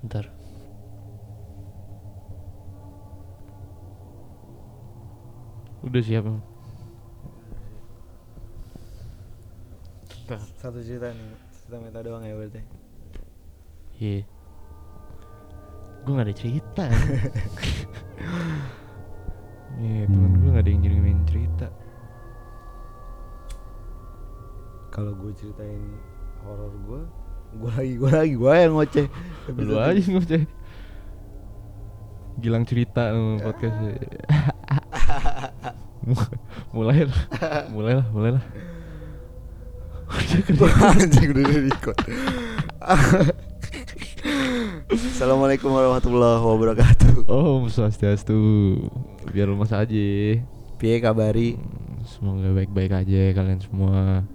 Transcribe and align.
Ntar. 0.00 0.24
Udah 5.80 6.02
siap 6.04 6.24
emang? 6.28 6.44
Satu 10.60 10.78
cerita 10.84 11.10
nih, 11.10 11.34
cerita 11.50 11.76
meta 11.80 12.00
doang 12.04 12.22
ya 12.22 12.36
berarti. 12.36 12.60
Iya. 13.98 14.22
Gue 16.04 16.12
gak 16.16 16.28
ada 16.28 16.36
cerita. 16.36 16.84
Iya, 19.80 20.04
temen 20.12 20.36
gue 20.36 20.52
gak 20.52 20.60
ada 20.60 20.72
yang 20.76 20.82
ngirimin 20.84 21.24
cerita. 21.24 21.72
Kalau 24.92 25.16
gue 25.16 25.32
ceritain 25.32 25.96
horor 26.44 26.74
gue, 26.84 27.02
gue 27.50 27.70
lagi, 27.74 27.94
gue 27.98 28.10
lagi, 28.10 28.34
gue 28.38 28.52
yang 28.54 28.72
ngoceh. 28.78 29.06
Lu 29.58 29.74
aja 29.78 30.00
ngoceh. 30.00 30.42
Gilang 32.40 32.64
cerita 32.64 33.10
sama 33.10 33.42
podcast. 33.42 33.76
mulai 36.76 37.04
lah, 37.04 37.20
mulai 37.68 37.92
lah, 38.00 38.06
mulai 38.12 38.30
lah. 38.38 38.44
Anjing 40.90 41.30
udah 41.30 41.44
record. 41.70 41.98
Assalamualaikum 44.90 45.70
warahmatullahi 45.70 46.42
wabarakatuh. 46.42 47.30
Om 47.30 47.70
Swastiastu. 47.70 48.40
Biar 49.30 49.46
lemas 49.46 49.70
aja. 49.70 50.08
Piye 50.80 50.96
kabari? 50.98 51.54
Hmm, 51.54 52.02
Semoga 52.02 52.50
baik-baik 52.50 52.90
aja 52.90 53.30
kalian 53.36 53.60
semua. 53.62 54.26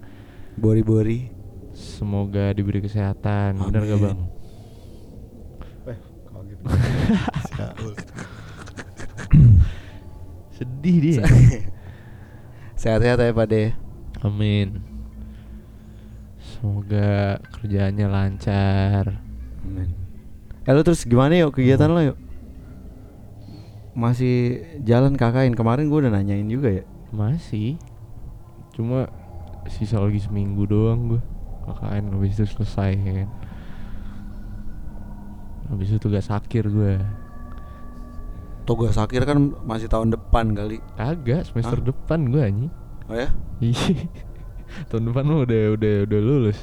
Bori-bori. 0.55 1.34
Semoga 1.75 2.55
diberi 2.55 2.79
kesehatan. 2.79 3.59
Benar 3.59 3.83
gak 3.83 3.99
Amin. 3.99 4.07
bang? 4.07 4.19
Eh, 5.91 5.99
kaget. 6.31 6.59
Sedih 10.55 10.97
dia. 11.03 11.23
Sehat-sehat 12.79 13.19
ya 13.19 13.35
Pak 13.35 13.47
De. 13.51 13.75
Amin. 14.23 14.79
Semoga 16.39 17.43
kerjaannya 17.59 18.07
lancar. 18.07 19.19
Amin. 19.67 19.91
Eh 20.63 20.71
lu 20.71 20.81
terus 20.81 21.03
gimana 21.03 21.35
yuk 21.35 21.59
kegiatan 21.59 21.91
lo 21.91 22.01
yuk? 22.01 22.17
Masih 23.93 24.63
jalan 24.87 25.19
KKN 25.19 25.59
kemarin 25.59 25.91
gue 25.91 25.99
udah 26.07 26.13
nanyain 26.15 26.47
juga 26.47 26.71
ya. 26.71 26.87
Masih. 27.11 27.75
Cuma 28.71 29.11
sisa 29.67 29.99
lagi 29.99 30.23
seminggu 30.23 30.63
doang 30.63 31.15
gue. 31.15 31.34
KKN 31.65 32.13
habis 32.13 32.37
itu 32.37 32.45
selesai 32.45 32.91
kan. 33.01 33.29
Habis 35.65 35.87
itu 35.89 35.97
tugas 35.97 36.29
akhir 36.29 36.69
gue. 36.69 37.01
Tugas 38.65 38.97
akhir 38.97 39.25
kan 39.25 39.37
masih 39.65 39.89
tahun 39.89 40.13
depan 40.13 40.53
kali. 40.53 40.77
Kagak 40.97 41.49
semester 41.49 41.81
Hah? 41.81 41.85
depan 41.89 42.19
gue 42.29 42.41
anjing. 42.41 42.73
Oh 43.09 43.17
ya? 43.17 43.29
Iya. 43.61 44.09
tahun 44.89 45.09
depan 45.09 45.23
mah 45.25 45.39
udah 45.45 45.63
udah 45.77 45.95
udah 46.05 46.19
lulus. 46.21 46.59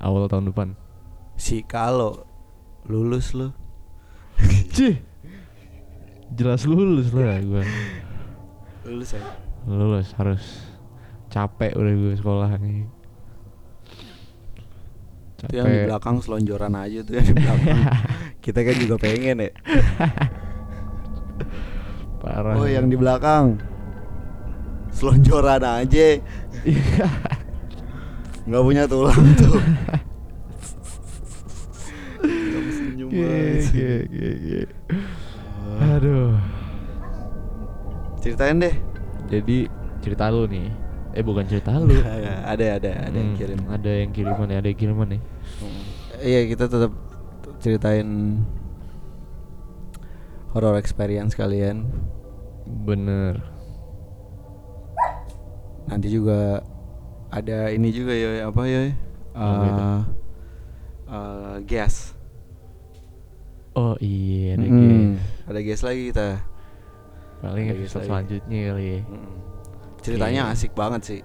Awal 0.00 0.28
tahun 0.28 0.52
depan. 0.52 0.68
Si 1.40 1.64
kalau 1.64 2.28
lulus 2.84 3.32
lu. 3.32 3.52
Cih. 4.76 5.00
Jelas 6.34 6.68
lulus 6.68 7.08
lah 7.12 7.40
gue. 7.40 7.64
Lulus 8.84 9.16
ya? 9.16 9.22
Lulus 9.64 10.12
harus 10.20 10.44
capek 11.32 11.72
udah 11.72 11.92
gue 11.92 12.14
sekolah 12.20 12.50
nih. 12.60 12.93
Itu 15.44 15.60
yang 15.60 15.68
di 15.68 15.80
belakang 15.88 16.16
selonjoran 16.24 16.72
aja 16.72 16.98
tuh 17.04 17.12
yang 17.20 17.26
di 17.28 17.34
belakang. 17.36 17.80
Kita 18.44 18.60
kan 18.60 18.76
juga 18.76 18.96
pengen 19.00 19.36
ya. 19.44 19.50
Parah. 22.24 22.56
Oh 22.56 22.68
yang 22.68 22.88
di 22.88 22.96
belakang 22.96 23.60
selonjoran 24.92 25.60
aja. 25.60 26.20
Iya. 26.64 27.08
Nggak 28.48 28.62
punya 28.64 28.84
tulang 28.84 29.24
tuh. 29.40 29.56
Kamu 32.24 32.70
senyum 32.72 33.08
banget. 33.08 34.68
Aduh. 35.80 36.36
Ceritain 38.20 38.60
deh. 38.60 38.76
Jadi 39.28 39.68
cerita 40.04 40.28
lu 40.28 40.44
nih. 40.48 40.83
Eh 41.14 41.22
bukan 41.22 41.46
cerita 41.46 41.70
lu. 41.78 41.94
ada 42.52 42.66
ada 42.74 42.90
ada 43.06 43.14
yang 43.14 43.32
Hmm, 43.32 43.38
kirim. 43.38 43.58
Ada 43.70 43.90
yang 44.02 44.10
kiriman 44.10 44.46
ya, 44.50 44.56
ada 44.58 44.68
yang 44.68 44.78
kiriman 44.78 45.08
nih. 45.14 45.22
Iya 46.18 46.40
kita 46.46 46.64
tetap 46.66 46.92
ceritain 47.58 48.42
horror 50.50 50.74
experience 50.74 51.34
kalian. 51.34 51.86
Bener. 52.66 53.38
Nanti 55.86 56.08
juga 56.08 56.64
ada 57.30 57.70
ini 57.70 57.88
juga 57.90 58.12
ya 58.14 58.48
apa 58.48 58.62
ya? 58.64 58.82
Uh, 59.34 60.02
uh, 61.06 61.56
gas. 61.62 62.14
Oh 63.74 63.98
iya, 63.98 64.54
ada 64.54 64.66
Mm-mm. 64.66 65.18
guys. 65.18 65.50
Ada 65.50 65.60
gas 65.60 65.80
lagi 65.82 66.02
kita. 66.10 66.28
Paling 67.42 67.66
episode 67.70 68.06
selanjutnya 68.06 68.60
kali 68.70 68.84
ya. 68.86 69.00
Mm-mm. 69.04 69.34
Ceritanya 70.04 70.52
Oke. 70.52 70.52
asik 70.52 70.72
banget 70.76 71.00
sih. 71.02 71.20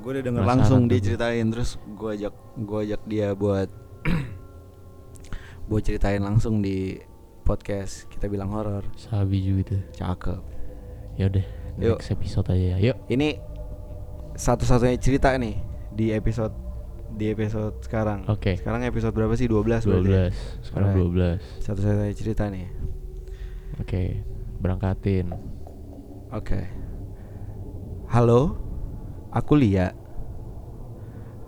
Gue 0.00 0.10
udah 0.16 0.22
denger 0.24 0.42
Penasaran 0.42 0.58
langsung 0.64 0.80
dia 0.88 1.00
ceritain 1.04 1.46
terus 1.52 1.70
gue 1.84 2.10
ajak 2.16 2.34
gue 2.56 2.78
ajak 2.88 3.02
dia 3.04 3.28
buat 3.36 3.68
buat 5.68 5.82
ceritain 5.84 6.24
langsung 6.24 6.64
di 6.64 6.96
podcast 7.44 8.08
kita 8.08 8.32
bilang 8.32 8.48
horor. 8.48 8.82
Sabi 8.96 9.44
juga 9.44 9.76
tuh. 9.76 9.82
Cakep. 9.92 10.40
Ya 11.16 11.32
udah, 11.32 11.46
Yuk. 11.80 11.98
next 12.00 12.10
episode 12.12 12.46
aja 12.52 12.66
ya. 12.74 12.76
Yuk. 12.92 12.96
Ini 13.12 13.28
satu-satunya 14.36 14.96
cerita 15.00 15.32
nih 15.36 15.56
di 15.96 16.12
episode 16.12 16.52
di 17.16 17.32
episode 17.32 17.80
sekarang. 17.80 18.28
Oke. 18.28 18.60
Sekarang 18.60 18.84
episode 18.84 19.16
berapa 19.16 19.32
sih? 19.36 19.48
12 19.48 19.84
berarti. 19.88 20.12
12. 20.12 20.66
Sekarang 20.66 20.90
Alright. 20.92 21.40
12. 21.40 21.64
Satu-satunya 21.64 22.14
cerita 22.16 22.44
nih. 22.52 22.66
Oke, 23.80 24.20
berangkatin. 24.60 25.32
Oke. 26.32 26.60
Halo. 28.06 28.54
Aku 29.34 29.58
Lia. 29.58 29.90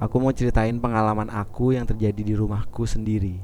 Aku 0.02 0.18
mau 0.18 0.34
ceritain 0.34 0.74
pengalaman 0.74 1.30
aku 1.30 1.70
yang 1.70 1.86
terjadi 1.86 2.18
di 2.18 2.34
rumahku 2.34 2.82
sendiri. 2.82 3.38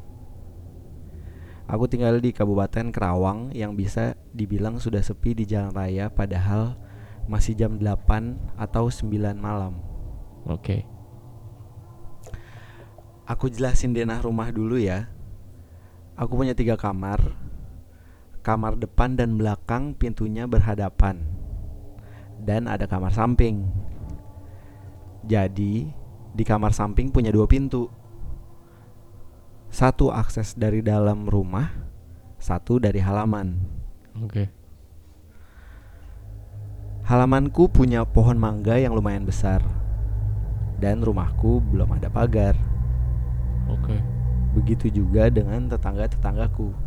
Aku 1.70 1.86
tinggal 1.86 2.18
di 2.18 2.34
Kabupaten 2.34 2.90
Kerawang 2.90 3.54
yang 3.54 3.78
bisa 3.78 4.18
dibilang 4.34 4.82
sudah 4.82 4.98
sepi 4.98 5.30
di 5.30 5.46
jalan 5.46 5.70
raya 5.70 6.10
padahal 6.10 6.74
masih 7.30 7.54
jam 7.54 7.78
8 7.78 8.58
atau 8.58 8.90
9 8.90 9.06
malam. 9.38 9.78
Oke. 10.50 10.82
Aku 13.30 13.46
jelasin 13.46 13.94
denah 13.94 14.18
rumah 14.26 14.50
dulu 14.50 14.74
ya. 14.74 15.06
Aku 16.18 16.34
punya 16.34 16.58
tiga 16.58 16.74
kamar. 16.74 17.22
Kamar 18.42 18.74
depan 18.74 19.14
dan 19.14 19.38
belakang 19.38 19.94
pintunya 19.94 20.50
berhadapan. 20.50 21.43
Dan 22.44 22.68
ada 22.68 22.84
kamar 22.84 23.08
samping. 23.16 23.64
Jadi, 25.24 25.88
di 26.36 26.44
kamar 26.44 26.76
samping 26.76 27.08
punya 27.08 27.32
dua 27.32 27.48
pintu. 27.48 27.88
Satu 29.72 30.12
akses 30.12 30.52
dari 30.52 30.84
dalam 30.84 31.24
rumah, 31.24 31.72
satu 32.36 32.76
dari 32.76 33.00
halaman. 33.00 33.56
Oke. 34.20 34.52
Halamanku 37.08 37.72
punya 37.72 38.04
pohon 38.04 38.36
mangga 38.36 38.76
yang 38.76 38.92
lumayan 38.92 39.24
besar. 39.24 39.64
Dan 40.76 41.00
rumahku 41.00 41.64
belum 41.64 41.96
ada 41.96 42.12
pagar. 42.12 42.56
Oke. 43.72 43.96
Begitu 44.52 44.92
juga 44.92 45.32
dengan 45.32 45.64
tetangga-tetanggaku. 45.66 46.83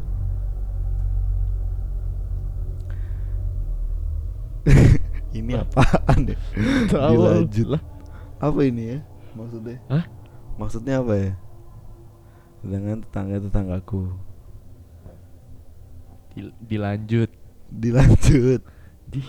Ini 5.40 5.54
apaan 5.58 6.20
ya? 6.34 6.38
Dilanjut. 7.14 7.68
lah. 7.78 7.82
Apa 8.38 8.60
ini 8.66 8.98
ya? 8.98 9.00
Maksudnya? 9.34 9.78
Hah? 9.90 10.06
Maksudnya 10.58 10.96
apa 11.02 11.14
ya? 11.16 11.32
Dengan 12.66 13.06
tetangga-tetanggaku. 13.06 14.14
Dil- 16.34 16.58
dilanjut. 16.62 17.30
Dilanjut. 17.70 18.62
Di 19.08 19.22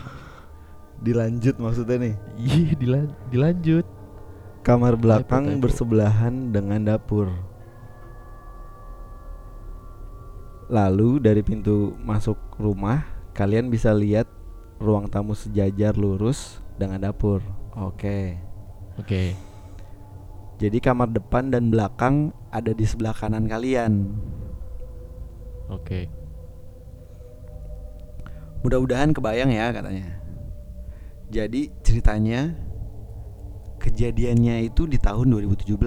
Dilanjut 0.99 1.55
maksudnya 1.63 1.97
nih. 2.03 2.15
Iya, 2.35 2.71
dilan 2.75 3.07
dilanjut. 3.31 3.87
Kamar 4.67 4.99
belakang 4.99 5.47
typo. 5.47 5.71
bersebelahan 5.71 6.51
dengan 6.51 6.83
dapur. 6.83 7.31
Lalu 10.69 11.23
dari 11.23 11.41
pintu 11.41 11.95
masuk 12.03 12.37
rumah, 12.59 13.07
kalian 13.33 13.71
bisa 13.71 13.95
lihat 13.95 14.29
ruang 14.79 15.11
tamu 15.11 15.35
sejajar 15.35 15.99
lurus 15.99 16.63
dengan 16.79 17.03
dapur. 17.03 17.43
Oke. 17.75 18.39
Oke. 18.99 19.35
Jadi 20.59 20.79
kamar 20.83 21.11
depan 21.15 21.55
dan 21.55 21.71
belakang 21.71 22.35
ada 22.51 22.75
di 22.75 22.83
sebelah 22.83 23.15
kanan 23.15 23.47
kalian. 23.47 24.11
Oke. 25.71 26.11
Mudah-mudahan 28.67 29.15
kebayang 29.15 29.55
ya 29.55 29.71
katanya. 29.71 30.19
Jadi 31.31 31.71
ceritanya 31.87 32.59
kejadiannya 33.79 34.67
itu 34.67 34.91
di 34.91 34.99
tahun 34.99 35.31
2017. 35.31 35.79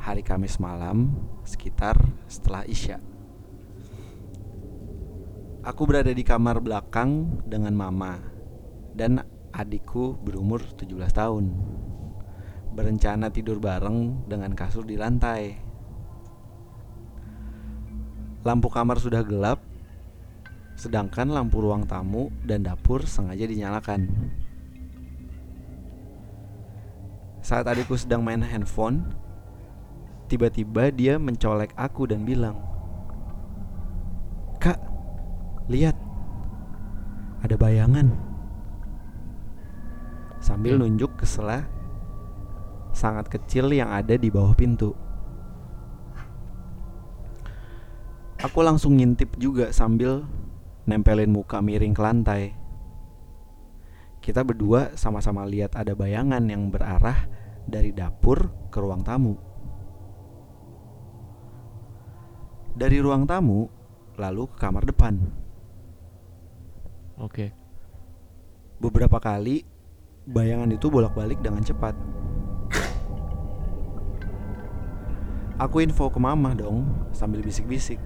Hari 0.00 0.22
Kamis 0.24 0.56
malam 0.56 1.12
sekitar 1.44 2.00
setelah 2.28 2.64
Isya. 2.64 3.13
Aku 5.64 5.88
berada 5.88 6.12
di 6.12 6.20
kamar 6.20 6.60
belakang 6.60 7.40
dengan 7.48 7.72
mama 7.72 8.20
dan 8.92 9.24
adikku 9.48 10.20
berumur 10.20 10.60
17 10.60 10.92
tahun. 11.08 11.56
Berencana 12.76 13.32
tidur 13.32 13.56
bareng 13.64 14.28
dengan 14.28 14.52
kasur 14.52 14.84
di 14.84 15.00
lantai. 15.00 15.56
Lampu 18.44 18.68
kamar 18.68 19.00
sudah 19.00 19.24
gelap 19.24 19.64
sedangkan 20.76 21.32
lampu 21.32 21.64
ruang 21.64 21.88
tamu 21.88 22.28
dan 22.44 22.60
dapur 22.66 23.00
sengaja 23.08 23.48
dinyalakan. 23.48 24.10
Saat 27.40 27.72
adikku 27.72 27.96
sedang 27.96 28.20
main 28.20 28.44
handphone, 28.44 29.16
tiba-tiba 30.28 30.92
dia 30.92 31.16
mencolek 31.16 31.72
aku 31.72 32.04
dan 32.04 32.28
bilang, 32.28 32.58
"Kak, 32.58 32.73
lihat, 35.68 35.96
ada 37.40 37.56
bayangan." 37.56 38.12
Sambil 40.44 40.76
nunjuk 40.76 41.16
ke 41.16 41.24
selah 41.24 41.64
sangat 42.94 43.26
kecil 43.32 43.72
yang 43.74 43.90
ada 43.90 44.14
di 44.14 44.28
bawah 44.30 44.52
pintu. 44.52 44.94
Aku 48.44 48.60
langsung 48.60 49.00
ngintip 49.00 49.40
juga 49.40 49.72
sambil 49.72 50.20
nempelin 50.84 51.32
muka 51.32 51.64
miring 51.64 51.96
ke 51.96 52.02
lantai. 52.04 52.42
Kita 54.20 54.44
berdua 54.44 54.96
sama-sama 54.96 55.48
lihat 55.48 55.76
ada 55.76 55.96
bayangan 55.96 56.44
yang 56.48 56.68
berarah 56.68 57.24
dari 57.64 57.92
dapur 57.96 58.68
ke 58.68 58.78
ruang 58.80 59.00
tamu. 59.00 59.36
Dari 62.76 63.00
ruang 63.00 63.24
tamu, 63.24 63.68
lalu 64.20 64.44
ke 64.52 64.56
kamar 64.60 64.84
depan. 64.84 65.43
Oke. 67.18 67.54
Beberapa 68.82 69.22
kali, 69.22 69.62
bayangan 70.26 70.70
itu 70.74 70.90
bolak-balik 70.90 71.38
dengan 71.38 71.62
cepat. 71.62 71.94
Aku 75.54 75.78
info 75.78 76.10
ke 76.10 76.18
mama 76.18 76.50
dong, 76.50 77.06
sambil 77.14 77.38
bisik-bisik. 77.38 78.02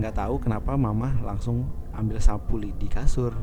Nggak 0.00 0.16
tahu 0.16 0.40
kenapa 0.40 0.80
mama 0.80 1.12
langsung 1.20 1.68
ambil 1.92 2.16
sapu 2.24 2.56
lidi 2.56 2.88
kasur. 2.88 3.36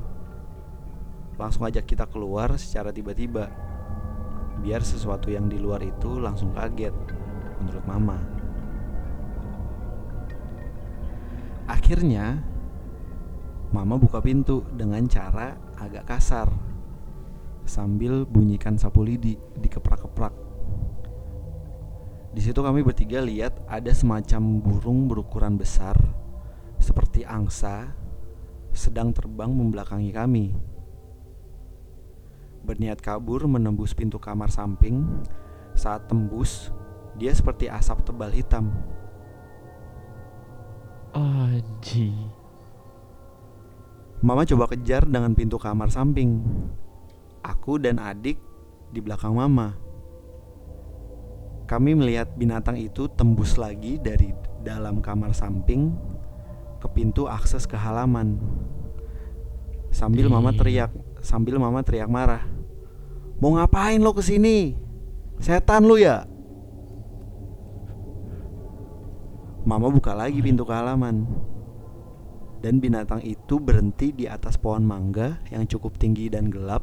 Langsung 1.37 1.69
ajak 1.69 1.85
kita 1.85 2.09
keluar 2.09 2.57
secara 2.57 2.89
tiba-tiba. 2.89 3.51
Biar 4.65 4.81
sesuatu 4.81 5.29
yang 5.29 5.45
di 5.45 5.61
luar 5.61 5.85
itu 5.85 6.17
langsung 6.17 6.49
kaget, 6.57 6.95
menurut 7.61 7.85
mama. 7.85 8.17
Akhirnya, 11.69 12.41
mama 13.75 13.99
buka 13.99 14.23
pintu 14.23 14.63
dengan 14.71 15.03
cara 15.11 15.59
agak 15.75 16.07
kasar 16.07 16.47
sambil 17.67 18.23
bunyikan 18.23 18.79
sapu 18.79 19.03
lidi 19.03 19.35
dikeprak-keprak. 19.59 20.31
Di 22.31 22.39
situ 22.39 22.63
kami 22.63 22.87
bertiga 22.87 23.19
lihat 23.19 23.59
ada 23.67 23.91
semacam 23.91 24.63
burung 24.63 25.11
berukuran 25.11 25.59
besar 25.59 25.99
seperti 26.79 27.27
angsa 27.27 27.91
sedang 28.71 29.11
terbang 29.11 29.51
membelakangi 29.51 30.11
kami. 30.15 30.55
Berniat 32.63 33.03
kabur 33.03 33.43
menembus 33.47 33.91
pintu 33.91 34.19
kamar 34.23 34.51
samping. 34.51 35.03
Saat 35.75 36.07
tembus, 36.07 36.71
dia 37.19 37.35
seperti 37.35 37.67
asap 37.67 38.07
tebal 38.07 38.31
hitam. 38.31 38.71
Anji. 41.11 42.44
Mama 44.23 44.47
coba 44.47 44.71
kejar 44.71 45.03
dengan 45.03 45.35
pintu 45.35 45.59
kamar 45.59 45.91
samping. 45.91 46.39
Aku 47.43 47.75
dan 47.81 47.99
adik 47.99 48.39
di 48.93 48.99
belakang 49.03 49.35
mama. 49.35 49.75
Kami 51.65 51.97
melihat 51.97 52.29
binatang 52.37 52.77
itu 52.77 53.09
tembus 53.09 53.57
lagi 53.57 53.97
dari 53.97 54.29
dalam 54.61 55.01
kamar 55.01 55.33
samping 55.33 55.93
ke 56.77 56.87
pintu 56.93 57.25
akses 57.25 57.65
ke 57.65 57.73
halaman. 57.73 58.37
Sambil 59.89 60.29
mama 60.29 60.53
teriak, 60.53 60.93
sambil 61.25 61.57
mama 61.57 61.81
teriak 61.81 62.05
marah. 62.05 62.45
Mau 63.41 63.57
ngapain 63.57 63.99
lo 63.99 64.13
ke 64.13 64.21
sini? 64.21 64.77
Setan 65.41 65.83
lu 65.83 65.99
ya? 65.99 66.23
Mama 69.65 69.89
buka 69.89 70.13
lagi 70.13 70.39
pintu 70.45 70.61
ke 70.63 70.71
halaman. 70.71 71.25
Dan 72.65 72.81
binatang 72.81 73.21
itu 73.21 73.61
berhenti 73.61 74.09
di 74.09 74.25
atas 74.25 74.57
pohon 74.57 74.81
mangga 74.81 75.37
yang 75.53 75.69
cukup 75.69 76.01
tinggi 76.01 76.33
dan 76.33 76.49
gelap 76.49 76.81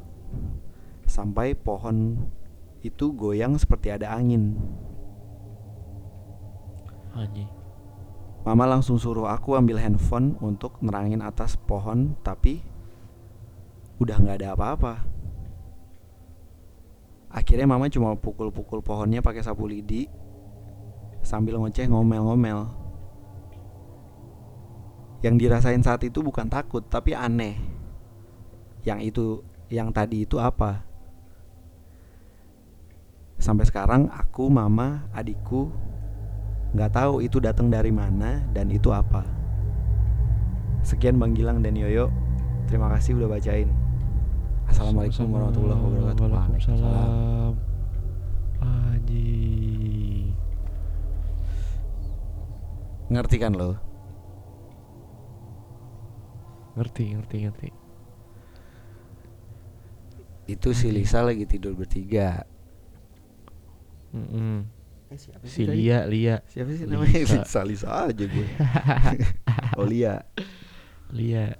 sampai 1.11 1.58
pohon 1.58 2.23
itu 2.87 3.11
goyang 3.11 3.58
seperti 3.58 3.90
ada 3.90 4.14
angin. 4.14 4.55
Anji. 7.19 7.50
Mama 8.46 8.70
langsung 8.70 8.94
suruh 8.94 9.26
aku 9.26 9.58
ambil 9.58 9.82
handphone 9.82 10.38
untuk 10.38 10.79
nerangin 10.87 11.19
atas 11.19 11.58
pohon, 11.58 12.14
tapi 12.23 12.62
udah 13.99 14.23
nggak 14.23 14.38
ada 14.38 14.55
apa-apa. 14.55 15.02
Akhirnya 17.26 17.67
mama 17.67 17.90
cuma 17.90 18.14
pukul-pukul 18.14 18.87
pohonnya 18.87 19.19
pakai 19.19 19.43
sapu 19.43 19.67
lidi 19.67 20.06
sambil 21.26 21.58
ngoceh 21.58 21.90
ngomel-ngomel. 21.90 22.81
Yang 25.22 25.34
dirasain 25.38 25.82
saat 25.86 26.02
itu 26.02 26.19
bukan 26.19 26.50
takut, 26.50 26.82
tapi 26.82 27.14
aneh. 27.14 27.54
Yang 28.82 29.00
itu, 29.14 29.26
yang 29.70 29.94
tadi 29.94 30.26
itu 30.26 30.42
apa? 30.42 30.82
Sampai 33.38 33.66
sekarang 33.66 34.10
aku, 34.10 34.50
mama, 34.50 35.06
adikku 35.14 35.70
nggak 36.72 36.92
tahu 36.96 37.20
itu 37.20 37.36
datang 37.36 37.69
dari 37.69 37.92
mana 37.92 38.42
dan 38.50 38.72
itu 38.72 38.88
apa. 38.91 39.22
Sekian 40.82 41.20
Bang 41.20 41.36
Gilang 41.36 41.62
dan 41.62 41.79
Yoyo. 41.79 42.10
Terima 42.67 42.88
kasih 42.91 43.14
udah 43.20 43.29
bacain. 43.29 43.69
Assalamualaikum 44.67 45.29
warahmatullahi 45.31 45.79
wabarakatuh. 45.79 46.24
Waalaikumsalam. 46.32 47.55
Ngerti 53.12 53.36
kan 53.36 53.52
lo? 53.52 53.92
Ngerti, 56.72 57.05
ngerti, 57.12 57.36
ngerti. 57.44 57.69
Itu 60.48 60.72
si 60.72 60.88
Lisa 60.91 61.22
lagi 61.22 61.44
tidur 61.46 61.76
bertiga. 61.76 62.44
Mm-mm. 64.12 64.69
Eh, 65.12 65.19
siapa 65.20 65.44
Si 65.44 65.69
Lia, 65.69 66.08
Lia. 66.08 66.41
Siapa 66.48 66.72
sih 66.72 66.88
namanya? 66.88 67.20
Lisa. 67.24 67.41
Lisa, 67.44 67.60
Lisa 67.64 67.88
aja 68.08 68.24
gue. 68.24 68.48
oh 69.79 69.84
Lia. 69.84 70.24
Lia. 71.12 71.52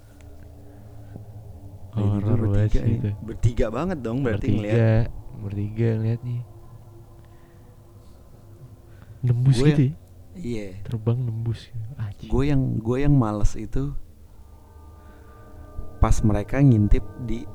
Horor 1.93 2.49
banget 2.49 2.73
bertiga 2.73 2.81
nih. 2.81 2.97
itu. 2.97 3.09
Bertiga 3.21 3.65
banget 3.69 3.97
dong 4.01 4.25
berarti 4.25 4.47
ngeliat. 4.49 4.73
Bertiga, 4.73 4.93
bertiga 5.45 5.89
ngeliat 6.01 6.21
nih. 6.25 6.41
Nembus 9.23 9.57
gitu 9.61 9.83
ya? 9.87 9.93
Iya. 10.33 10.67
Terbang 10.81 11.21
nembus. 11.21 11.69
Gue 12.25 12.49
yang 12.49 12.81
gue 12.81 12.97
yang 13.05 13.13
males 13.13 13.53
itu 13.53 13.93
pas 16.03 16.19
mereka 16.27 16.59
ngintip 16.59 16.99
di 17.23 17.47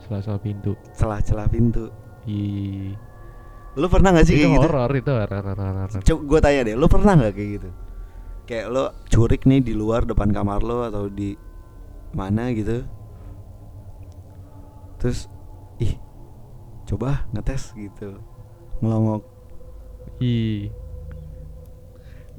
Salah-salah 0.00 0.40
pintu. 0.40 0.72
celah-celah 0.96 1.50
pintu. 1.52 1.92
Ih. 2.24 2.96
Lu 3.76 3.84
pernah 3.92 4.16
gak 4.16 4.24
sih 4.24 4.40
itu 4.40 4.48
kayak 4.48 4.54
gitu? 4.56 4.68
horor 4.72 4.92
itu 4.96 5.10
horor 5.12 5.44
horor. 5.44 5.90
Coba 6.00 6.20
gue 6.24 6.38
tanya 6.40 6.60
deh, 6.64 6.76
lu 6.78 6.86
pernah 6.88 7.12
nggak 7.12 7.34
kayak 7.36 7.50
gitu? 7.60 7.68
Kayak 8.48 8.66
lo 8.72 8.84
curik 9.12 9.42
nih 9.44 9.60
di 9.60 9.76
luar 9.76 10.08
depan 10.08 10.32
kamar 10.32 10.64
lo 10.64 10.88
atau 10.88 11.12
di 11.12 11.36
mana 12.16 12.48
gitu? 12.56 12.86
Terus, 14.96 15.28
ih, 15.76 16.00
coba 16.88 17.28
ngetes 17.36 17.76
gitu, 17.76 18.16
ngelongok, 18.80 19.28
Ih. 20.24 20.72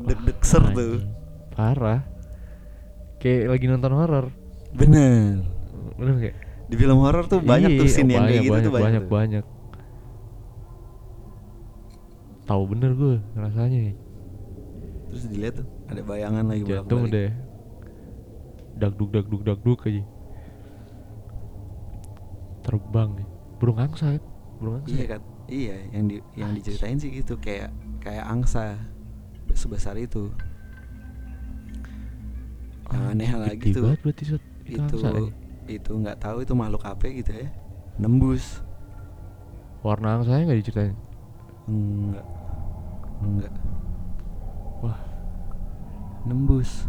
deg-deg 0.01 0.39
ser 0.41 0.65
tuh. 0.73 1.05
Parah. 1.53 2.01
Kayak 3.21 3.53
lagi 3.53 3.65
nonton 3.69 3.93
horor. 3.93 4.46
Bener. 4.73 5.45
Bener 5.95 6.13
gak? 6.19 6.35
Di 6.67 6.75
film 6.75 6.97
horor 6.99 7.23
tuh 7.25 7.39
banyak 7.39 7.79
tuh 7.79 7.87
Iya, 7.87 7.93
scene 7.93 8.11
yang 8.11 8.27
banyak, 8.27 8.31
kayak 8.33 8.43
gitu 8.43 8.51
banyak, 8.51 8.65
tuh 8.65 8.73
banyak. 8.73 8.83
banyak, 8.83 9.03
tuh. 9.03 9.13
banyak. 9.15 9.45
Tahu 12.43 12.63
bener 12.67 12.91
gue 12.95 13.15
rasanya. 13.35 13.81
terus 15.07 15.23
dilihat 15.27 15.55
tuh 15.55 15.67
ada 15.87 16.01
bayangan 16.03 16.43
lagi 16.43 16.63
jantung 16.67 17.07
bolak-balik. 17.07 17.15
udah 17.15 17.29
dagduk 18.77 19.09
dagduk 19.09 19.41
dagduk 19.41 19.79
aja 19.87 20.03
terbang 22.59 23.09
nih 23.15 23.27
burung 23.55 23.79
angsa 23.79 24.19
kan? 24.19 24.23
burung 24.59 24.75
angsa 24.83 24.91
iya 24.91 24.99
ya? 24.99 25.07
kan 25.07 25.21
iya 25.47 25.75
yang 25.95 26.05
di 26.11 26.15
yang 26.35 26.51
Anjing. 26.51 26.59
diceritain 26.59 26.97
sih 26.99 27.09
gitu 27.15 27.39
kayak 27.39 27.71
kayak 28.03 28.27
angsa 28.27 28.75
sebesar 29.55 29.95
itu 29.95 30.27
yang 32.91 33.15
aneh 33.15 33.31
lagi 33.31 33.71
tuh 33.71 33.83
banget 33.87 33.99
berarti. 34.03 34.23
Itu, 34.67 34.97
itu 35.67 35.91
nggak 35.91 36.19
tahu 36.19 36.43
itu 36.43 36.53
makhluk 36.53 36.83
apa 36.83 37.07
gitu 37.07 37.31
ya. 37.31 37.47
Nembus. 37.97 38.61
Warna 39.81 40.19
angsanya 40.19 40.51
nggak 40.51 40.59
diceritain? 40.59 40.95
Enggak. 41.67 42.25
Enggak. 43.23 43.53
Wah. 44.83 44.99
Nembus. 46.27 46.85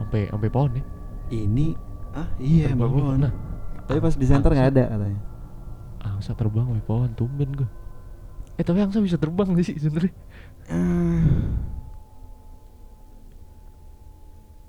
Sampai 0.00 0.26
sampai 0.32 0.50
pohon 0.50 0.72
ya? 0.80 0.84
Ini? 1.32 1.76
Ah 2.14 2.28
iya 2.40 2.72
mbak 2.72 2.88
gitu. 2.88 2.96
pohon. 3.00 3.18
Nah, 3.28 3.32
tapi 3.84 3.98
pas 4.00 4.14
di 4.16 4.26
center 4.26 4.50
nggak 4.52 4.70
ada 4.74 4.84
katanya. 4.96 5.20
Angsa 6.04 6.32
terbang 6.32 6.66
sampai 6.68 6.84
pohon 6.84 7.10
tumben 7.16 7.50
gue 7.52 7.70
eh 8.54 8.62
tapi 8.62 8.78
angsa 8.78 9.02
bisa 9.02 9.18
terbang 9.18 9.50
gak 9.50 9.66
sih 9.66 9.76
sebenarnya? 9.78 10.14
Ah. 10.70 11.26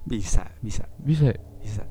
Bisa 0.06 0.46
bisa. 0.62 0.86
Bisa? 1.02 1.34
Ya? 1.34 1.38
bisa. 1.60 1.84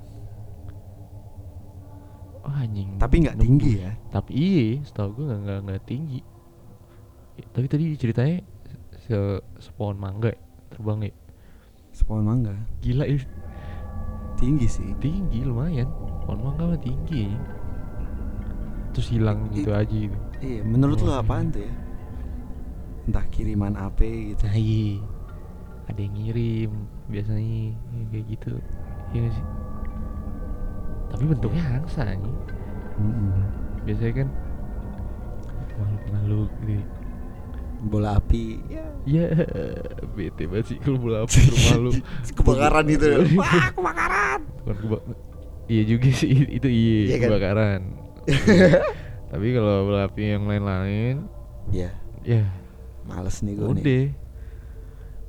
Oh, 2.44 2.52
anjing. 2.52 3.00
Tapi 3.00 3.24
nggak 3.24 3.40
tinggi 3.40 3.80
ya? 3.80 3.92
Tapi 4.12 4.30
iya 4.36 4.64
setahu 4.84 5.08
gue 5.18 5.24
nggak 5.32 5.40
nggak 5.44 5.58
nggak 5.64 5.82
tinggi. 5.88 6.20
Ya, 7.34 7.44
tapi 7.50 7.66
tadi 7.66 7.84
ceritanya 7.98 8.38
se 9.04 9.18
sepohon 9.58 9.98
mangga 9.98 10.30
ya, 10.30 10.40
terbang 10.70 11.08
ya? 11.08 11.14
Sepohon 11.90 12.24
mangga? 12.24 12.54
Gila 12.84 13.08
ya 13.08 13.18
tinggi 14.36 14.66
sih. 14.68 14.92
Tinggi 15.00 15.40
lumayan. 15.40 15.88
Pohon 16.24 16.40
mangga 16.44 16.64
mah 16.74 16.80
tinggi 16.80 17.32
terus 18.94 19.10
hilang 19.10 19.50
I- 19.50 19.58
gitu 19.58 19.74
aja 19.74 19.90
gitu. 19.90 20.18
Iya 20.38 20.62
menurut 20.62 21.02
Oh, 21.02 21.18
apaan 21.18 21.50
tuh 21.50 21.66
ya? 21.66 21.72
Entah 23.10 23.26
kiriman 23.32 23.74
apa 23.74 24.04
gitu. 24.04 24.46
Nah 24.46 24.54
iya. 24.54 25.02
Ada 25.90 26.00
yang 26.00 26.14
ngirim 26.16 26.72
biasanya 27.06 27.40
ya, 27.70 28.02
kayak 28.10 28.26
gitu. 28.30 28.50
Iya 29.10 29.18
gak 29.20 29.32
sih? 29.32 29.46
Tapi 31.08 31.24
bentuknya 31.26 31.62
angsa 31.72 32.02
nih 32.04 32.34
Mm-mm. 32.94 33.30
biasanya 33.84 34.12
kan 34.16 34.28
makhluk-makhluk 35.74 36.50
gitu 36.62 36.84
bola 37.84 38.16
api 38.16 38.64
ya. 38.66 38.84
Ya 39.04 39.26
bete 40.16 40.48
banget 40.48 40.66
sih 40.72 40.78
kalau 40.80 40.96
bola 40.96 41.22
api 41.22 41.38
rumah 41.52 41.76
lu 41.78 41.90
kebakaran 42.32 42.84
gitu 42.88 43.04
ya. 43.06 43.18
Wah 43.36 43.68
kebakaran. 43.70 44.40
Bukan 44.64 44.76
keba- 44.80 45.04
iya 45.66 45.82
juga 45.84 46.08
sih 46.10 46.32
itu 46.48 46.64
iya, 46.64 46.96
Iya 47.04 47.16
kan? 47.18 47.28
kebakaran. 47.28 47.80
Tapi 49.30 49.46
kalau 49.52 49.74
bola 49.84 50.00
api 50.08 50.22
yang 50.24 50.44
lain-lain 50.48 51.28
ya 51.68 51.90
ya. 52.24 52.42
Males 53.04 53.44
nih 53.44 53.52
gue 53.52 53.68
nih 53.76 54.06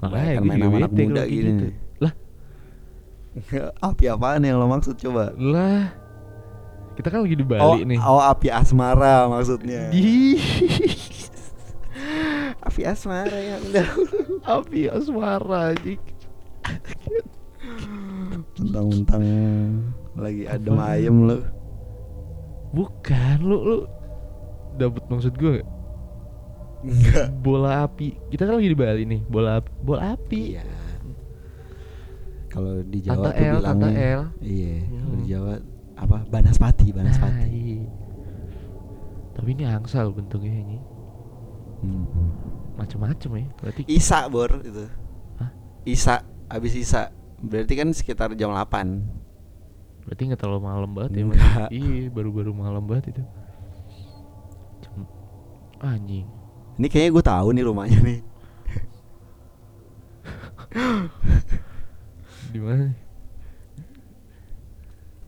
makanya 0.03 0.39
Kebanyakan 0.39 0.39
gue 0.39 0.47
main 0.47 0.59
juga 0.59 0.67
sama 0.67 0.77
anak 0.77 0.91
muda 0.91 1.23
gini. 1.25 1.39
gitu. 1.45 1.65
Lah. 2.01 2.13
Api 3.91 4.05
apaan 4.11 4.41
yang 4.43 4.57
lo 4.59 4.67
maksud 4.67 4.95
coba? 4.99 5.31
Lah. 5.35 5.83
Kita 6.95 7.07
kan 7.11 7.27
lagi 7.27 7.35
di 7.35 7.43
oh, 7.43 7.49
Bali 7.51 7.83
nih. 7.83 7.99
oh 7.99 8.23
api 8.23 8.47
asmara 8.47 9.27
maksudnya. 9.27 9.91
Api 12.65 12.81
asmara 12.87 13.35
yang 13.35 13.63
dahulu 13.75 14.39
api 14.47 14.79
asmara 14.87 15.75
anjing. 15.75 15.99
Mentang-mentang 18.55 19.23
lagi 20.15 20.47
adem 20.47 20.79
ayem 20.79 21.17
lo 21.27 21.43
bukan 22.71 23.37
lu 23.43 23.59
lu. 23.59 23.79
Dapet 24.79 25.03
maksud 25.11 25.35
gue 25.35 25.59
nggak? 25.59 25.67
Enggak 26.85 27.27
bola 27.37 27.83
api 27.83 28.07
kita 28.29 28.43
kan 28.43 28.55
lagi 28.55 28.69
di 28.69 28.77
Bali 28.77 29.03
nih 29.03 29.21
bola 29.23 29.57
api 29.57 29.69
bola 29.79 30.01
api 30.13 30.41
iya 30.51 30.63
kalau 32.47 32.79
di 32.81 32.99
Jawa 32.99 33.15
Tante 33.21 33.35
tuh 33.35 33.43
L, 33.43 33.55
bilangnya 33.59 33.67
Tante 33.83 33.89
L. 33.91 34.21
iya 34.39 34.75
kalau 34.85 35.11
di 35.11 35.17
Hmm. 35.17 35.27
Jawa 35.27 35.53
apa 35.95 36.17
banaspati 36.25 36.87
Nah, 36.87 36.95
banaspati 36.97 37.47
iya. 37.51 37.87
tapi 39.33 39.49
ini 39.51 39.63
angsa 39.63 39.97
loh 40.01 40.11
bentuknya 40.11 40.55
ini 40.55 40.77
Hmm. 41.75 42.07
macem-macem 42.75 43.29
ya 43.35 43.45
berarti 43.55 43.81
Isa 43.85 44.25
bor 44.25 44.49
itu 44.59 44.87
Hah? 45.37 45.51
Isa 45.83 46.15
abis 46.47 46.73
Isa 46.73 47.11
berarti 47.37 47.73
kan 47.73 47.91
sekitar 47.91 48.31
jam 48.33 48.49
8 48.49 49.27
berarti 50.01 50.21
nggak 50.23 50.39
terlalu 50.39 50.61
malam 50.63 50.89
banget 50.91 51.11
ya 51.13 51.23
Enggak. 51.25 51.69
Iya 51.69 52.07
baru-baru 52.09 52.51
malam 52.51 52.83
banget 52.83 53.11
itu 53.11 53.23
Jam... 54.79 55.03
anjing 55.79 56.25
ini 56.75 56.87
kayaknya 56.87 57.11
gue 57.11 57.23
tahu 57.23 57.47
nih 57.51 57.63
rumahnya 57.63 57.99
nih 58.01 58.19
di 62.47 62.59
mana 62.59 62.83
nih? 62.85 62.97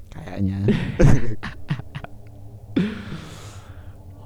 kayaknya 0.10 0.58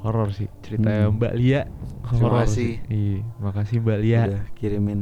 horor 0.01 0.29
sih 0.31 0.49
ceritanya 0.61 1.07
Hmm. 1.07 1.17
Mbak 1.17 1.33
Lia 1.35 1.61
Terima 2.01 2.17
horor 2.19 2.41
kasih. 2.43 2.55
sih. 2.55 2.71
iya 2.89 3.19
makasih 3.37 3.77
Mbak 3.79 3.99
Lia 4.01 4.19
udah 4.27 4.45
kirimin 4.53 5.01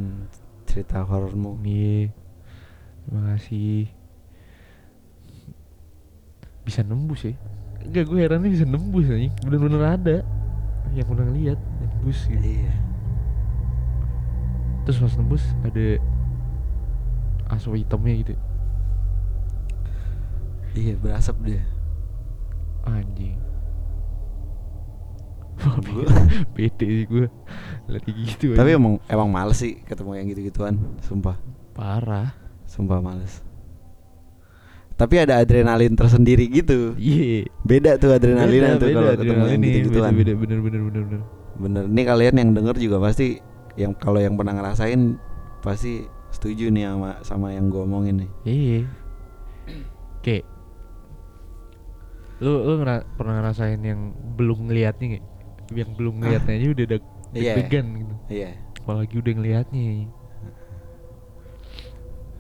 cerita 0.66 1.02
horormu 1.02 1.56
Iya. 1.64 2.12
Terima 3.02 3.34
kasih. 3.34 3.90
Bisa 6.62 6.86
nembus 6.86 7.26
ya? 7.26 7.34
Enggak, 7.82 8.06
gue 8.06 8.20
herannya 8.22 8.54
bisa 8.54 8.70
nembus 8.70 9.10
nih. 9.10 9.34
Bener-bener 9.42 9.82
ada 9.82 10.18
yang 10.94 11.10
pernah 11.10 11.26
lihat 11.34 11.58
nembus 12.00 12.20
gitu. 12.26 12.40
iya 12.40 12.74
Terus 14.88 14.98
pas 14.98 15.14
nembus 15.14 15.44
ada 15.62 15.86
asu 17.50 17.76
hitamnya 17.76 18.16
gitu. 18.18 18.34
iya 20.74 20.96
berasap 20.96 21.36
dia 21.44 21.62
Anjing. 22.82 23.36
Bete 26.56 26.88
sih 26.88 27.04
gue 27.04 27.28
lihat 27.92 28.04
kayak 28.08 28.18
gitu. 28.32 28.48
tapi 28.56 28.72
emang 28.72 28.96
emang 29.06 29.28
males 29.28 29.60
sih 29.60 29.76
ketemu 29.84 30.16
yang 30.16 30.28
gitu-gituan 30.32 30.80
sumpah 31.04 31.36
parah. 31.76 32.32
sumpah 32.64 33.04
males 33.04 33.44
tapi 34.96 35.20
ada 35.20 35.36
adrenalin 35.36 35.92
tersendiri 35.94 36.48
gitu 36.48 36.96
Iya. 36.96 37.52
beda 37.68 38.00
tuh 38.00 38.16
adrenalin 38.16 38.80
tuh 38.80 38.88
kalau 38.88 39.12
ketemu 39.16 39.44
yang 39.48 39.60
nih, 39.60 39.70
gitu-gituan 39.84 40.12
Beda, 40.16 40.32
beda, 40.32 40.34
bener 40.40 40.60
bener 40.64 40.82
bener 40.82 41.04
bener. 41.04 41.22
Bener 41.60 41.84
nih 41.86 42.06
kalian 42.06 42.36
yang 42.36 42.50
denger 42.54 42.76
juga 42.76 42.98
pasti 43.00 43.38
yang 43.76 43.92
kalau 43.94 44.18
yang 44.18 44.34
pernah 44.34 44.54
ngerasain 44.54 45.20
pasti 45.60 46.02
setuju 46.30 46.70
nih 46.70 46.88
sama 46.88 47.10
sama 47.22 47.48
yang 47.52 47.68
gue 47.68 47.80
omongin 47.80 48.16
nih 48.18 48.30
Iya. 48.44 48.80
Kayak 50.20 50.46
lu 52.40 52.54
lu 52.62 52.74
ngera- 52.78 53.08
pernah 53.14 53.34
ngerasain 53.38 53.80
yang 53.80 54.00
belum 54.34 54.68
ngelihatnya 54.68 55.06
nggak? 55.10 55.26
Yang 55.70 55.90
belum 55.94 56.14
ngelihatnya 56.18 56.54
aja 56.56 56.68
udah 56.70 56.86
deg 56.88 57.04
Iya. 57.30 57.54
deg-degan 57.54 57.86
gitu. 57.94 58.16
iya 58.30 58.50
Apalagi 58.80 59.16
udah 59.16 59.34
ngelihatnya. 59.36 59.86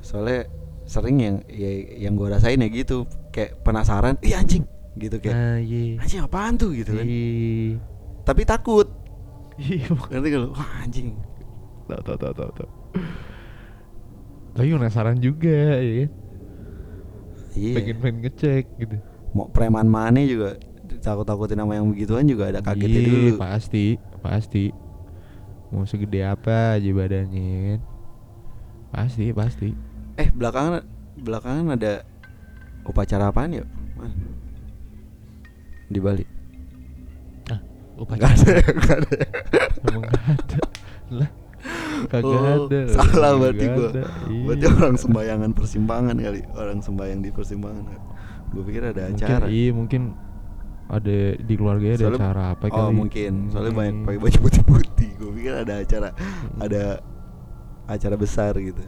soalnya 0.01 0.49
sering 0.83 1.17
yang 1.19 1.35
ya, 1.45 1.69
yang 2.01 2.13
gue 2.15 2.27
rasain 2.27 2.57
ya 2.57 2.67
gitu 2.67 3.05
kayak 3.29 3.61
penasaran 3.61 4.17
ih 4.21 4.33
anjing 4.33 4.65
gitu 4.95 5.21
kayak 5.21 5.35
Ah, 5.35 5.59
iya. 5.59 5.99
anjing 5.99 6.19
apaan 6.19 6.57
tuh 6.57 6.73
gitu 6.73 6.91
kan 6.91 7.05
Iya. 7.05 7.77
tapi 8.23 8.41
takut 8.43 8.89
Iya, 9.59 9.91
ngerti 9.91 10.27
gak 10.31 10.41
lu 10.41 10.49
wah 10.55 10.71
anjing 10.79 11.09
tahu 11.89 12.01
tahu 12.05 12.17
tahu 12.17 12.33
tahu 12.33 12.51
tahu. 12.55 12.69
Tapi 14.55 14.67
penasaran 14.71 15.17
juga 15.19 15.79
ya 15.79 16.05
kan? 16.05 16.11
iya 17.55 17.75
Pengen 17.75 17.97
pengen 17.99 18.17
ngecek 18.23 18.63
gitu. 18.77 18.97
mau 19.35 19.45
preman 19.51 19.85
mana 19.85 20.21
juga 20.23 20.57
takut 20.99 21.23
takutin 21.23 21.59
sama 21.59 21.77
yang 21.77 21.87
begituan 21.91 22.25
juga 22.25 22.49
ada 22.49 22.59
kagetnya 22.59 22.99
Iya, 22.99 23.07
dulu 23.07 23.29
Pasti, 23.37 23.85
pasti. 24.19 24.65
Mau 25.69 25.85
segede 25.85 26.25
apa 26.25 26.79
aja 26.79 26.89
badannya 26.89 27.47
kan? 27.77 27.79
Pasti, 28.89 29.25
pasti. 29.31 29.69
eh 30.17 30.27
belakangan 30.33 30.83
belakangan 31.19 31.77
ada 31.77 32.03
upacara 32.83 33.29
apaan 33.29 33.53
ya 33.53 33.65
di 35.87 35.99
Bali 35.99 36.25
Ah, 37.99 38.07
Nggak 38.07 38.31
upacara. 38.31 38.31
ada, 38.31 38.53
nggak 38.71 38.97
ada. 38.97 39.17
Emang 39.83 40.01
gak 40.01 40.23
ada 40.31 40.59
Lah 41.11 41.29
Kagak 42.01 42.23
Oh, 42.23 42.65
ada 42.65 42.79
salah 42.87 43.31
berarti 43.35 43.65
gua. 43.67 43.89
ada. 43.89 44.03
Berarti 44.23 44.63
Iya. 44.63 44.69
orang 44.73 44.95
sembayangan 44.95 45.51
persimpangan 45.51 46.15
kali, 46.15 46.41
orang 46.53 46.79
sembayang 46.79 47.19
di 47.19 47.29
persimpangan. 47.29 47.83
Gue 48.49 48.63
pikir 48.63 48.81
ada 48.85 49.03
Mungkin, 49.05 49.19
acara. 49.19 49.45
Iya 49.45 49.69
mungkin 49.73 50.01
ada 50.87 51.17
di 51.35 51.53
keluarganya 51.53 51.93
ada 51.93 52.01
Soalnya- 52.01 52.21
acara 52.23 52.43
apa 52.49 52.65
oh 52.65 52.71
kali 52.71 52.93
mungkin 52.95 53.31
soalnya 53.45 53.73
banyak 53.75 53.93
Hmm. 53.93 54.05
pakai 54.07 54.19
baju 54.19 54.37
putih-putih 54.41 55.09
gue 55.13 55.31
pikir 55.35 55.53
ada 55.53 55.73
acara 55.77 56.09
Hmm. 56.09 56.57
ada 56.57 56.83
acara 57.85 58.15
besar 58.15 58.57
gitu 58.57 58.81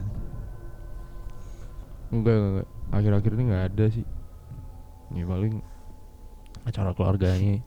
enggak 2.10 2.34
enggak, 2.34 2.50
enggak. 2.50 2.68
akhir-akhir 2.90 3.30
ini 3.32 3.42
nggak 3.44 3.64
ada 3.68 3.84
sih 3.88 4.04
ya 5.12 5.24
paling 5.24 5.54
acara 6.64 6.90
keluarganya 6.90 7.62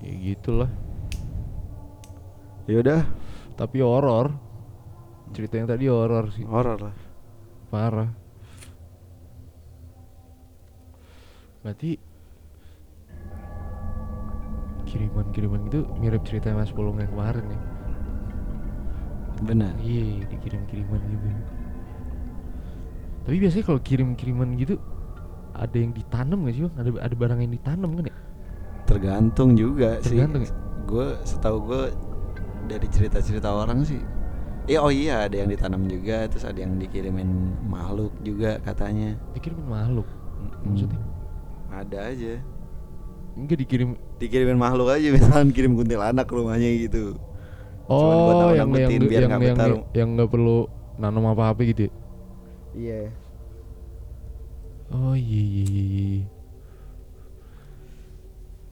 ya 0.00 0.12
gitulah. 0.34 0.70
Ya 2.68 2.80
udah 2.80 3.02
tapi 3.56 3.82
horor. 3.84 4.32
Cerita 5.30 5.62
yang 5.62 5.68
tadi 5.70 5.86
horor 5.86 6.32
sih. 6.34 6.42
Horor 6.42 6.78
lah. 6.90 6.96
Parah. 7.70 8.10
Berarti 11.60 12.00
kiriman-kiriman 14.90 15.70
gitu 15.70 15.86
mirip 16.02 16.26
cerita 16.26 16.50
Mas 16.50 16.72
Pulung 16.74 16.98
yang 16.98 17.12
kemarin 17.14 17.46
ya? 17.46 17.60
Benar. 19.44 19.74
Iya 19.78 20.26
dikirim-kiriman 20.28 21.00
gitu. 21.04 21.26
Tapi 23.28 23.36
biasanya 23.36 23.64
kalau 23.68 23.80
kirim-kiriman 23.84 24.56
gitu 24.58 24.80
ada 25.54 25.76
yang 25.76 25.92
ditanam 25.92 26.48
gak 26.48 26.54
sih 26.56 26.62
bang? 26.66 26.74
Ada 26.80 26.90
ada 27.06 27.14
barang 27.14 27.38
yang 27.44 27.52
ditanam 27.52 27.90
kan 28.00 28.04
ya 28.08 28.19
tergantung 28.90 29.54
juga 29.54 30.02
Tergantung 30.02 30.42
sih 30.42 30.50
ya? 30.50 30.58
gue 30.90 31.06
setahu 31.22 31.56
gue 31.70 31.82
dari 32.66 32.86
cerita-cerita 32.90 33.46
orang 33.54 33.86
sih 33.86 34.02
Iya 34.68 34.78
oh 34.86 34.92
iya 34.92 35.26
ada 35.26 35.34
yang 35.34 35.50
ditanam 35.50 35.82
juga 35.90 36.26
terus 36.30 36.46
ada 36.46 36.58
yang 36.58 36.78
dikirimin 36.78 37.58
makhluk 37.66 38.14
juga 38.22 38.58
katanya 38.62 39.18
dikirimin 39.34 39.66
makhluk 39.66 40.06
maksudnya 40.62 41.00
ada 41.70 41.98
aja 42.12 42.38
enggak 43.34 43.58
dikirim 43.62 43.90
dikirimin 44.18 44.58
makhluk 44.58 44.90
aja 44.94 45.06
misalkan 45.14 45.50
kirim 45.54 45.74
kuntilanak 45.78 46.26
ke 46.26 46.34
rumahnya 46.34 46.70
gitu 46.86 47.18
Cuman 47.90 48.16
buat 48.22 48.34
oh 48.38 48.50
yang 48.54 48.70
yang 48.70 48.70
nakut-nakutin 48.70 49.02
biar 49.10 49.22
yang 49.22 49.30
nggak 49.30 49.42
yang 49.42 49.56
bertarung. 49.58 49.82
yang 49.90 50.08
nggak 50.14 50.30
perlu 50.30 50.58
nanam 50.94 51.24
apa-apa 51.26 51.60
gitu 51.66 51.80
ya? 51.88 51.92
iya 52.76 53.00
Oh 54.90 55.14
iya 55.14 55.42
iya 55.42 55.64
iya. 55.66 55.84
iya. 55.86 56.22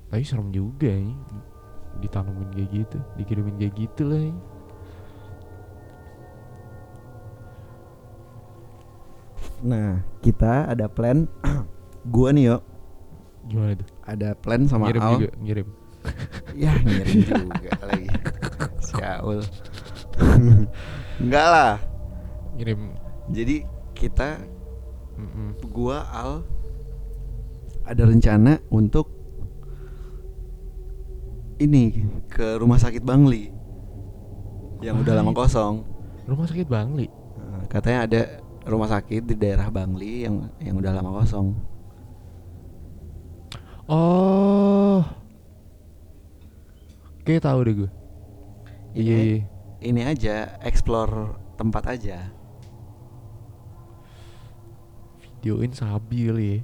Tapi 0.08 0.22
serem 0.24 0.48
juga 0.50 0.88
ya. 0.88 1.12
Ditanamin 1.98 2.48
kayak 2.54 2.70
gitu, 2.70 2.98
dikirimin 3.18 3.56
kayak 3.58 3.74
gitu 3.76 4.02
lah. 4.06 4.22
ya. 4.22 4.34
nah 9.58 9.98
kita 10.22 10.70
ada 10.70 10.86
plan 10.86 11.26
gua 12.14 12.30
nih 12.30 12.54
yo 12.54 12.58
Gimana 13.48 13.74
tuh? 13.74 13.88
ada 14.06 14.36
plan 14.36 14.68
sama 14.68 14.86
ngirim 14.86 15.02
Al 15.02 15.12
juga, 15.18 15.30
ngirim. 15.42 15.68
ya 16.62 16.72
ngirim 16.78 17.16
juga 17.26 17.72
lagi 17.82 18.06
Syaul 18.78 19.40
enggak 21.22 21.46
lah 21.48 21.74
Ngirim. 22.54 22.80
jadi 23.34 23.56
kita 23.98 24.38
Mm-mm. 25.18 25.58
gua 25.74 26.06
Al 26.06 26.46
ada 27.82 28.02
rencana 28.06 28.62
untuk 28.70 29.10
ini 31.58 32.06
ke 32.30 32.56
rumah 32.58 32.78
sakit 32.78 33.02
Bangli 33.02 33.50
yang 34.78 35.02
udah 35.02 35.14
lama 35.18 35.34
Wah, 35.34 35.42
kosong. 35.44 35.82
Rumah 36.24 36.46
sakit 36.46 36.68
Bangli. 36.70 37.06
Katanya 37.66 38.00
ada 38.06 38.20
rumah 38.64 38.86
sakit 38.86 39.26
di 39.26 39.34
daerah 39.34 39.66
Bangli 39.68 40.22
yang 40.22 40.48
yang 40.62 40.78
udah 40.78 40.92
lama 40.94 41.10
kosong. 41.18 41.46
Oh. 43.88 45.02
Oke, 47.18 47.40
tahu 47.42 47.58
deh 47.66 47.74
gue. 47.84 47.90
Ini 48.94 49.02
Iya. 49.04 49.16
iya. 49.20 49.38
ini 49.78 50.00
aja 50.04 50.36
explore 50.64 51.36
tempat 51.58 51.84
aja. 51.92 52.32
Videoin 55.38 55.72
sabil 55.74 56.34
ya. 56.38 56.56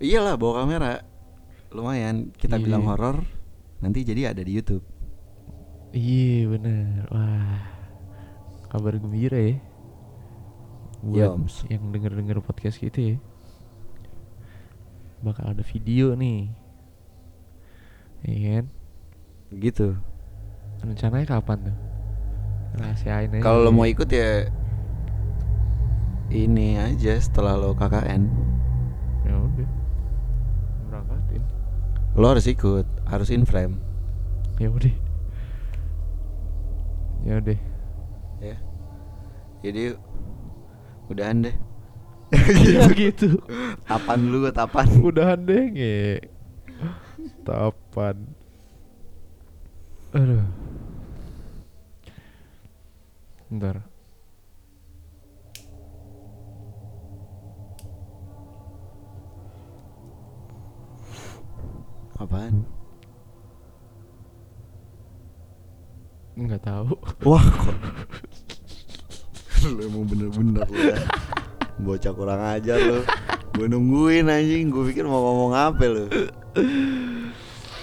Iyalah 0.00 0.34
bawa 0.36 0.64
kamera. 0.64 1.02
Lumayan 1.70 2.30
kita 2.34 2.58
Iya. 2.58 2.64
bilang 2.66 2.84
horor 2.86 3.22
nanti 3.80 4.04
jadi 4.04 4.30
ada 4.30 4.40
di 4.40 4.52
YouTube. 4.52 4.84
Iya 5.90 6.46
bener 6.46 7.02
Wah 7.10 7.58
Kabar 8.70 8.94
gembira 8.94 9.34
ya 9.34 9.58
Buat 11.02 11.18
Yoms. 11.34 11.66
yang 11.66 11.90
denger-denger 11.90 12.38
podcast 12.38 12.78
gitu 12.78 12.98
ya 13.02 13.16
Bakal 15.18 15.50
ada 15.50 15.66
video 15.66 16.14
nih 16.14 16.46
Iya 18.22 18.62
kan 18.62 18.66
Gitu. 19.50 19.98
Rencananya 20.78 21.26
kapan 21.26 21.58
tuh? 21.66 21.76
Rahasiain 22.78 23.34
aja 23.34 23.42
Kalau 23.42 23.66
lo 23.66 23.70
ya. 23.70 23.74
mau 23.74 23.82
ikut 23.84 24.06
ya 24.06 24.46
ini 26.30 26.78
aja 26.78 27.18
setelah 27.18 27.58
lo 27.58 27.74
KKN. 27.74 28.22
Ya 29.26 29.34
udah 29.34 29.66
Lo 32.18 32.26
harus 32.30 32.46
ikut, 32.50 32.86
harus 33.06 33.30
in 33.30 33.46
frame. 33.46 33.78
Ya 34.58 34.68
udah 34.68 34.94
Ya 37.20 37.34
udah 37.36 37.58
ya. 38.40 38.56
Jadi 39.60 39.92
udahan 41.12 41.44
deh. 41.44 41.56
Ya 42.62 42.86
gitu 42.94 43.42
Tapan 43.90 44.30
gue 44.30 44.52
tapan. 44.54 44.86
Udahan 45.02 45.40
deh 45.42 45.66
nge 45.74 46.30
Tapan 47.42 48.16
Aduh 50.14 50.46
Bentar 53.50 53.82
Apaan? 62.20 62.68
Nggak 66.36 66.62
tahu. 66.62 66.92
Wah 67.26 67.44
kok? 67.44 67.76
Lu 69.66 69.80
emang 69.84 70.04
bener-bener 70.08 70.64
lu 70.68 70.76
ya. 70.88 70.96
Bocah 71.80 72.12
kurang 72.12 72.40
ajar 72.40 72.76
lu. 72.80 73.00
Gue 73.56 73.66
nungguin 73.68 74.28
anjing. 74.28 74.68
Gue 74.68 74.88
pikir 74.92 75.04
mau 75.04 75.20
ngomong 75.20 75.52
apa 75.52 75.84
lu. 75.84 76.04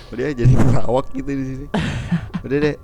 Udah 0.10 0.32
jadi 0.34 0.54
pelawak 0.54 1.12
gitu 1.14 1.30
di 1.34 1.46
sini. 1.46 1.66
Udah 2.46 2.58
deh. 2.62 2.78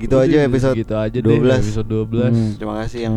Gitu 0.00 0.14
Udah, 0.16 0.24
aja 0.24 0.36
episode 0.48 0.74
gitu 0.74 0.94
aja 0.96 1.18
deh, 1.20 1.36
12 1.36 1.62
episode 1.62 1.88
12. 1.88 2.32
Hmm, 2.32 2.50
Terima 2.56 2.74
kasih 2.80 3.00
yang 3.08 3.16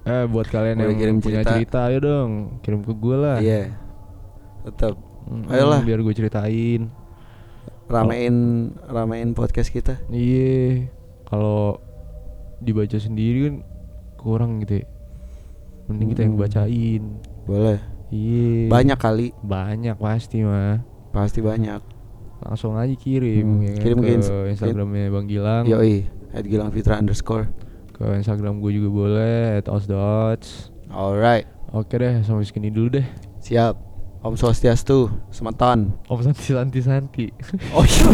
Eh 0.00 0.24
buat 0.26 0.48
kalian 0.48 0.80
yang 0.80 0.96
kirim 0.96 1.16
punya 1.20 1.44
cerita. 1.46 1.54
cerita. 1.54 1.78
ayo 1.86 1.98
dong. 2.02 2.30
Kirim 2.66 2.80
ke 2.82 2.92
gue 2.92 3.16
lah. 3.18 3.38
Iya. 3.38 3.72
Tetap 4.66 4.94
Mm, 5.26 5.44
Ayolah. 5.46 5.80
Biar 5.82 6.00
gue 6.00 6.14
ceritain. 6.14 6.82
Ramein 7.86 8.36
Ramein 8.80 9.34
podcast 9.34 9.68
kita. 9.68 9.98
Iya. 10.08 10.86
Kalau 11.26 11.82
dibaca 12.58 12.96
sendiri 12.96 13.50
kan 13.50 13.56
kurang 14.16 14.62
gitu 14.62 14.80
ya. 14.80 14.86
Mending 15.86 16.08
kita 16.08 16.20
yang 16.22 16.34
Mm. 16.34 16.40
bacain. 16.40 17.02
Boleh. 17.44 17.78
Iya. 18.08 18.70
Banyak 18.70 18.98
kali. 18.98 19.28
Banyak 19.40 19.96
pasti 19.96 20.40
mah. 20.40 20.82
Pasti 21.10 21.40
banyak. 21.40 21.82
Langsung 22.40 22.72
aja 22.74 22.94
kirim 22.94 23.44
Hmm, 23.44 23.60
ya 23.60 23.70
kan, 23.70 23.80
kirim 23.80 23.98
ke 23.98 24.06
ke 24.06 24.12
ins- 24.16 24.32
Instagramnya 24.54 25.10
Bang 25.10 25.26
Gilang. 25.26 25.64
Yoi 25.66 26.08
At 26.30 26.40
Gilang 26.42 26.70
Fitra 26.70 26.96
underscore. 26.96 27.50
Ke 27.92 28.16
Instagram 28.16 28.58
gue 28.58 28.72
juga 28.72 28.88
boleh 28.88 29.58
At 29.58 29.68
osdots 29.68 30.72
Alright. 30.88 31.44
Oke 31.70 31.94
deh 31.94 32.22
sampai 32.22 32.42
segini 32.42 32.70
dulu 32.70 32.96
deh. 32.96 33.06
Siap 33.40 33.76
Om 34.20 34.36
Swastiastu 34.36 35.08
Semeton 35.32 35.96
Om 36.12 36.20
Santi 36.20 36.52
Santi 36.52 36.80
Santi. 36.84 37.26
Oh 37.72 37.80
iya. 37.80 38.08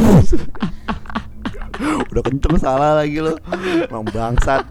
Udah 2.15 2.23
kenceng 2.23 2.57
salah 2.57 3.03
lagi 3.03 3.19
lo 3.19 3.35
Emang 3.91 4.07
bangsat. 4.07 4.65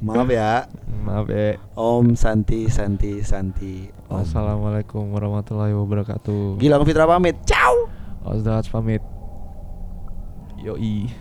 Maaf 0.00 0.28
ya. 0.32 0.64
Maaf 1.04 1.28
ya. 1.28 1.60
Om 1.76 2.16
Santi 2.16 2.72
Santi 2.72 3.20
Santi. 3.20 3.92
Om. 4.08 4.24
Assalamualaikum 4.24 5.12
warahmatullahi 5.12 5.76
wabarakatuh. 5.76 6.56
Gilang 6.58 6.88
Fitra 6.88 7.04
pamit. 7.04 7.36
Ciao. 7.44 7.92
Osdots 8.24 8.72
pamit. 8.72 9.04
Yoi 10.64 11.12